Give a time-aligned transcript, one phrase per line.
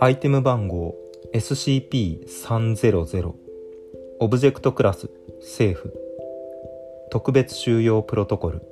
[0.00, 0.94] アイテム番号
[1.34, 3.32] SCP-300
[4.20, 5.94] オブジェクトクラス政府
[7.10, 8.62] 特別収容プロトコル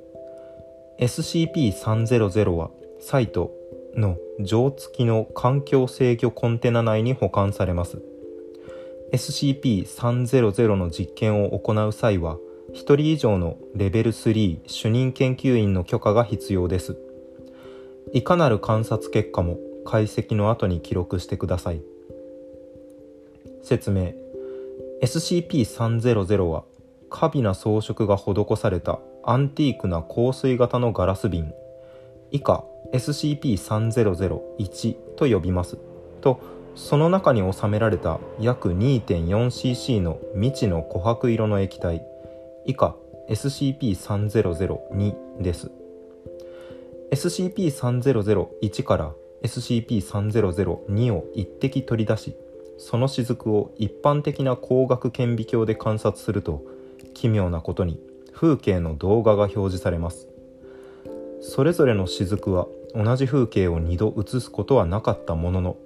[0.99, 3.51] SCP-300 はサイト
[3.95, 8.01] の錠付きの環境制御コンテナ内に保管されます。
[9.13, 12.37] SCP-300 の実験を行う際は
[12.73, 16.97] 1人以上のレベル3主任研究員の許可が必要です。
[18.13, 21.81] いかなる観察結果も解析の後に記録してください。
[23.61, 24.13] 説明。
[25.01, 26.63] SCP-300 は
[27.09, 31.53] 華美な装飾が施されたアンティークな香水型のガラス瓶。
[32.31, 35.77] 以下 SCP-3001 と呼びます。
[36.21, 36.41] と
[36.75, 42.03] その中に収められた約 2.4cc の未知の琥珀色の液体。
[42.65, 42.95] 以下
[43.29, 45.71] SCP-3002 です。
[47.11, 49.13] SCP-3001 から
[49.43, 52.35] SCP-3002 を一滴取り出し
[52.77, 56.63] その雫を一般的な光学顕微鏡で観察すると
[57.13, 57.99] 奇妙なことに
[58.33, 60.27] 風景の動画が表示されます。
[61.41, 65.77] それぞれの雫は同じ風景を2度映すことはなかったものの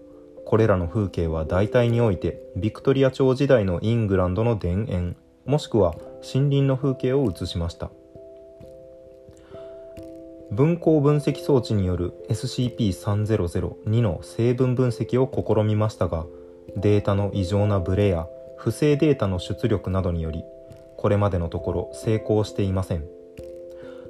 [0.46, 7.92] これらの風景は大体においてビクトリア朝時代のイングランドの田園もしくは森林の風景を映しました。
[10.52, 16.26] 分光分析装置による SCP-3002 の成分分析を試みましたが
[16.78, 20.44] データの異常なブレや不正データの出力などにより
[20.96, 23.06] これまでのところ成功していません。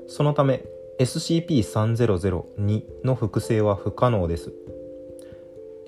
[0.08, 0.64] そのため
[1.00, 4.54] SCP-3002 の複製は不可能です。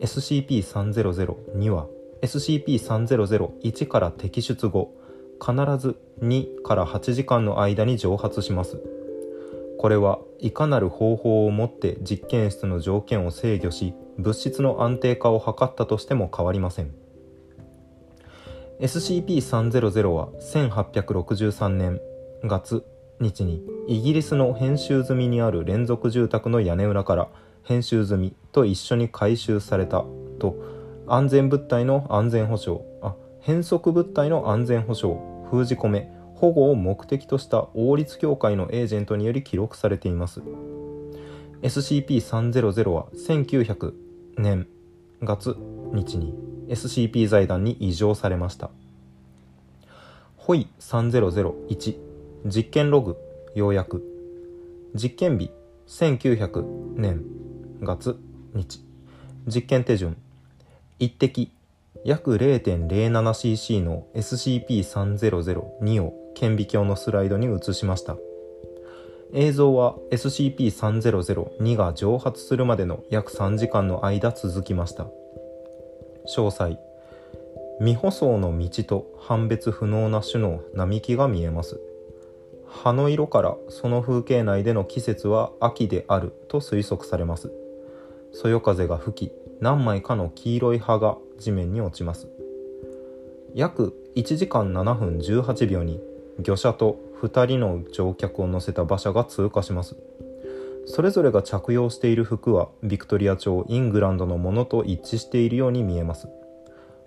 [0.02, 1.88] SCP-300-2 は
[2.22, 4.94] SCP-3001 から摘出後
[5.40, 8.82] 必ず2から8時間の間に蒸発します。
[9.80, 16.94] これはいかなる方法をもって実験室の条件を制御し物質の安定化を図ったとしても変わりません。
[18.82, 22.02] SCP-300 は1863年
[22.44, 22.86] 月
[23.20, 27.30] 日にイギリスの編集済みにある連続住宅の屋根裏から
[27.64, 30.06] 編集済みと一緒に回収された
[30.40, 30.56] と
[31.08, 40.42] 安全物体の安全保障あ変則物体の安全保障封じ込め保護を目的とした王立協会のエージェントにより記録されています。
[41.62, 43.94] SCP-300 は1900
[44.38, 44.68] 年
[45.22, 45.58] 月
[45.92, 46.34] 日に
[46.70, 48.70] SCP 財団に移譲されました。
[50.38, 51.98] ホイ3001
[52.46, 53.18] 実験ログ
[53.54, 54.06] 要約。
[54.96, 55.52] 実験日
[55.88, 56.64] 1900
[56.96, 57.26] 年
[57.82, 58.18] 月
[58.54, 58.82] 日。
[59.46, 60.16] 実験手順
[61.00, 61.52] 一滴
[62.06, 68.18] 約 0.07cc の SCP-3002 を顕微鏡のスライドに移しました。
[69.34, 75.08] 映像は SCP-3002 が蒸発するまでの約3時間の間続きました。
[76.36, 76.80] 詳細。
[77.80, 81.80] 未舗装の道と判別不能な種の並木が見えます。
[82.66, 87.52] 葉の色からその風景内での季節は秋であると推測されます。
[88.32, 89.32] そよ風が吹き
[89.62, 92.28] 何枚かの黄色い葉が地面に落ちます。
[93.54, 96.00] 約1時間7分18秒に
[96.40, 99.98] 魚車と2人の乗客を乗せた馬車が通過します。
[100.86, 106.30] それぞれが着用している服はビクトリア朝イングランドのものと一致しているように見えます。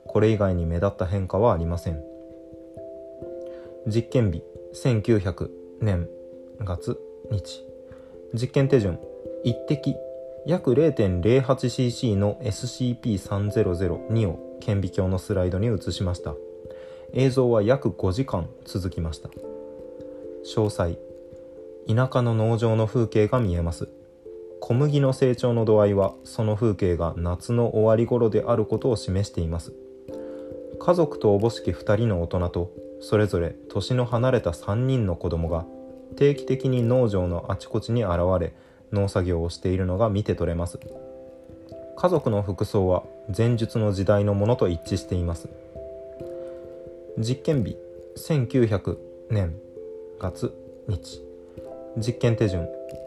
[0.07, 2.03] これ以外に目立った変化はありません。
[3.87, 6.09] 実験日1900年
[6.61, 6.99] 月
[7.31, 7.65] 日。
[8.35, 8.99] 実験手順
[9.45, 9.97] 一滴
[10.45, 16.35] 約 0.08cc の SCP-300-2 を顕微鏡のスライドに移しました。
[17.13, 19.29] 映像は約5時間続きました。
[20.45, 20.99] 詳細。
[21.87, 23.89] 田舎の農場の風景が見えます。
[24.61, 29.73] 小麦の成長の度合いはその風景が夏の終わり頃であることを示しています。
[30.81, 35.65] 家族とおぼしき2人の大人とそれぞれ年の離れた3人の子供が
[36.17, 38.55] 定期的に農場のあちこちに現れ
[38.93, 40.79] 農作業をしているのが見て取れます。
[41.97, 43.05] 家族の服装は
[43.37, 45.49] 前述の時代のものと一致しています。
[47.19, 47.77] 実験日
[48.17, 48.97] 1900
[49.31, 49.55] 年
[50.19, 50.53] 月
[50.89, 51.23] 日。
[51.97, 52.67] 実験手順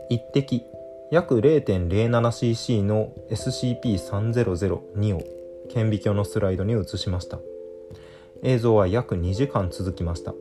[0.09, 0.63] 一滴
[1.11, 5.23] 約 0.07cc の SCP-300-2 を
[5.69, 7.39] 顕微鏡のスライドに移しました。
[8.43, 10.33] 映像は約2時間続きました。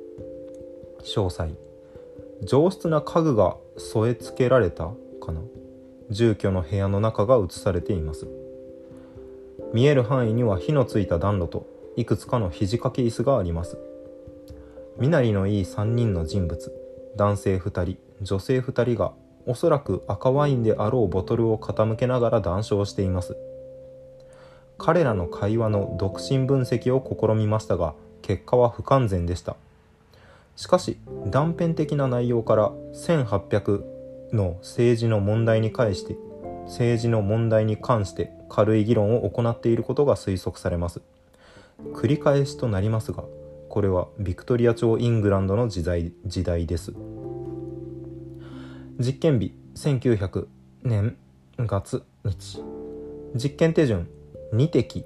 [1.02, 1.52] 詳細
[2.43, 4.91] 上質な家具が添え付けられた
[5.25, 5.41] かな。
[6.11, 8.29] 住居の部屋の中が映されています。
[9.73, 11.67] 見える範囲には火のついた暖炉と
[11.97, 13.79] いくつかの肘掛け椅子があります。
[14.99, 16.73] 身なりのいい3人の人物
[17.17, 19.12] 男性2人女性2人が
[19.47, 23.37] おそらく赤ワインであろうボトルを傾けながら談笑しています。
[24.79, 29.56] 彼らの会話の独身分析を試みましたが結果は不完全でした。
[30.56, 33.94] しかし断片的な内容から1800
[34.34, 36.16] の政治の問題に関して
[36.66, 41.00] 政治の問題に関して軽い議論を行っていることが推測されます。
[41.92, 43.25] 繰り返しとなりますが
[43.69, 46.92] これはビクトリア朝イングランドの時代時代です。
[48.98, 50.46] 実験日1900
[50.84, 51.16] 年
[51.58, 52.62] 月日。
[53.34, 54.08] 実験手順
[54.52, 55.04] 2滴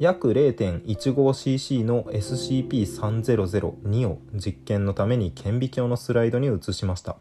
[0.00, 7.18] 約 0.15cc の SCP-3002 を実験のために顕微鏡のスライドに移しました。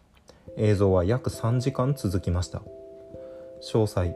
[0.58, 2.64] 映像は約3時間続きました。
[3.62, 4.16] 詳細。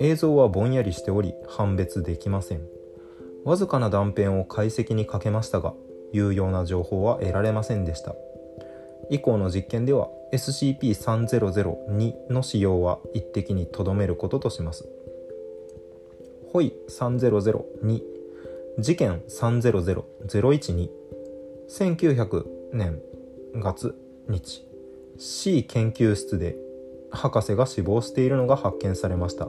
[0.00, 2.60] 映像はぼんやりしており判別できません。
[3.44, 5.74] わずかな断片を解析にかけましたが
[6.12, 8.14] 有用な情報は得られませんでした。
[9.10, 14.86] 以降の実験では SCP-3002 の使用は一滴にとどめることとします。
[16.52, 18.02] ホイ3002
[18.78, 20.88] 事件300012
[21.68, 23.00] 1900年
[23.54, 23.94] 月
[24.28, 24.71] 日。
[25.18, 26.56] C 研究室で
[27.10, 29.48] 博士が死亡しているのが発見されました。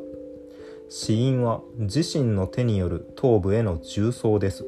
[0.89, 4.65] 死因は自身の手による頭部への重装です。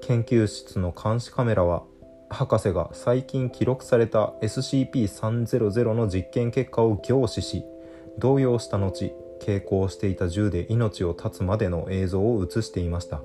[0.00, 1.84] 研究室の監視カメラは
[2.28, 7.64] 博士が最近記録された SCP-300 の実験結果を凝視し
[8.18, 13.22] 動揺した後傾向していた銃で命を絶つまでの映像を映していました。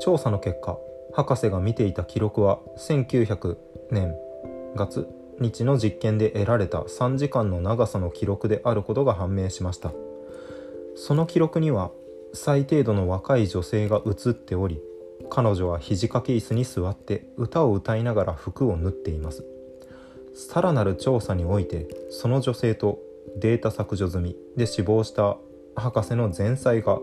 [0.00, 0.78] 調査の結果
[1.12, 3.56] 博士が見ていた記録は1900
[3.90, 4.14] 年。
[4.74, 5.08] 月
[5.40, 9.92] 日の実験で得られた3時間の長さの記録であることが判明しました。
[10.96, 11.92] その記録には
[12.34, 14.80] 最程度の若い女性が映っており
[15.30, 19.44] 彼女は肘掛け椅子に座って歌を歌いながら服を縫っています。
[20.34, 22.98] さらなる調査においてその女性と
[23.36, 25.36] データ削除済みで死亡した
[25.76, 26.98] 博士の前妻が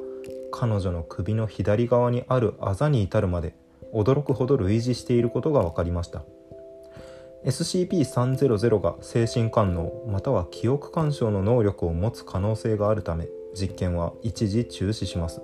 [0.52, 3.56] 彼女の首の左側にあるあざに至るまで
[3.94, 6.24] 驚くほど類似していることが分かりました。
[7.46, 15.42] SCP-300 が精神官能または記憶干渉の能力を持つ可能性があるため実験は一時中止します。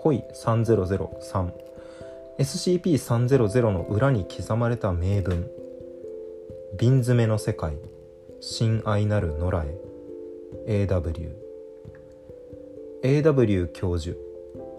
[0.00, 1.50] ホイ3003
[2.38, 5.48] SCP-300 の裏に刻まれた名文。
[6.76, 7.76] 瓶詰めの世界。
[8.40, 10.86] 親愛なる野良へ。
[10.86, 11.30] AW
[13.04, 14.16] AW 教授。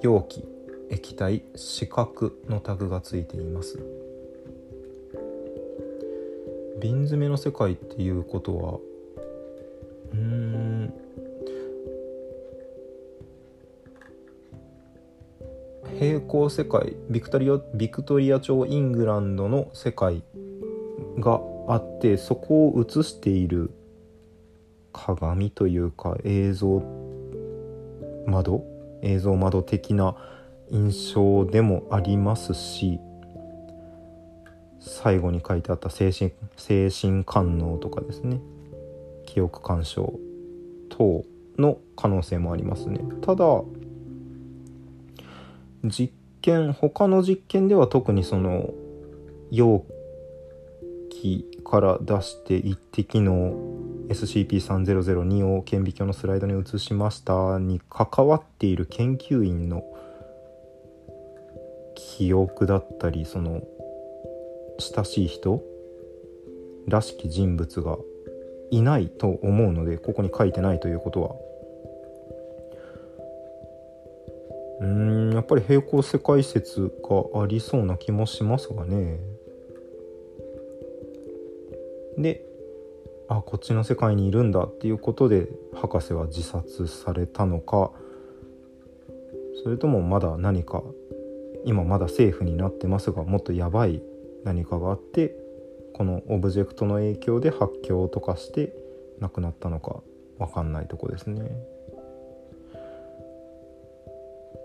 [0.02, 0.44] 容器。
[0.90, 1.44] 液体。
[1.56, 3.80] 視覚のタグがついています。
[6.82, 8.80] 瓶詰めの世界っていうことは
[10.14, 10.94] うん。
[16.00, 20.24] 平行世界ビクトリアビクトリア朝イングランドの世界
[21.20, 23.72] があってそこを映している
[24.92, 26.84] 鏡というか映像
[28.26, 28.66] 窓
[29.02, 30.16] 映像窓的な
[30.70, 33.00] 印象でもありますし
[34.86, 38.40] 最後に書いてあった精神精神官能とかですね。
[39.26, 40.20] 記憶干渉
[40.90, 41.26] 等
[41.58, 43.00] の可能性もありますね。
[43.22, 43.46] ただ
[45.84, 48.74] 実験他の実験では特にその
[49.52, 49.86] 容
[51.10, 53.56] 器から出して1滴の
[54.10, 59.84] SCP-3002 を顕微鏡のスライドに移しましたに関わっている研究員の
[61.96, 63.64] 記憶だったりその
[64.80, 65.64] 親しい人
[66.88, 67.98] らしき人物が
[68.72, 71.36] いないと思うのでここに書いてないということは。
[74.82, 76.92] うんやっぱり平行世界説
[77.34, 79.20] がありそうな気もしますがね。
[82.18, 82.46] で
[83.28, 87.92] あこっちの世界にいるんだっていうことで博士は自殺されたのか。
[89.64, 90.84] それともまだ何か
[91.64, 94.02] 今まだセーフになってますがもっとやばい
[94.46, 95.36] 何かがあって
[95.94, 98.74] このオブジェクトの影響で発狂とかして
[99.20, 100.02] 亡くなったのか
[100.40, 101.50] 分かんないとこですね。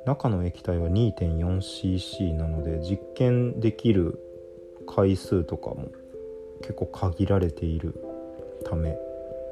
[0.07, 4.19] 中の液体は 2.4cc なので実験できる
[4.87, 5.91] 回数とかも
[6.63, 7.95] 結構限られている
[8.65, 8.97] ため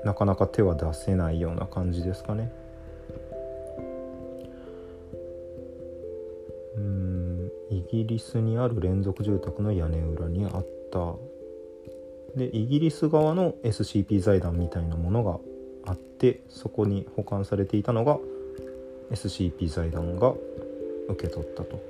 [0.05, 2.51] なかなか手は出せないような感じですかね。
[7.79, 11.15] イギリスにある連続住宅の屋根裏にあった。
[12.37, 15.39] でイギリス側の SCP 財団みたいなものが
[15.87, 18.19] あってそこに保管されていたのが
[19.11, 20.35] SCP 財団が
[21.09, 21.81] 受け取ったと。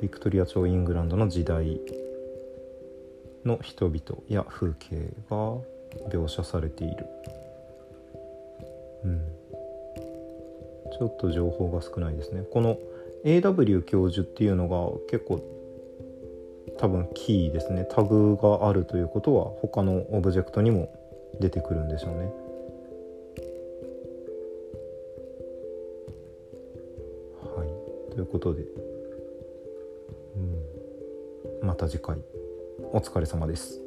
[0.00, 1.80] ビクトリア朝イングランドの時代
[3.44, 5.56] の人々や風景が
[6.10, 7.06] 描写されている。
[9.04, 9.22] うん。
[10.98, 12.42] ちょっと情報が少ないですね。
[12.52, 12.78] この
[13.24, 14.76] AW 教授っていうのが
[15.10, 15.42] 結構
[16.78, 17.86] 多分キーですね。
[17.90, 20.92] タグがあるということは他のオブジェクトにも
[21.40, 22.32] 出てくるんでしょうね。
[27.56, 28.12] はい。
[28.12, 28.62] ということで、
[31.62, 32.18] うん、また次回。
[32.92, 33.83] お疲れ様です。